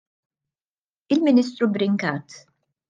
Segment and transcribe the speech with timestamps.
[1.15, 2.45] Il-Ministru Brincat.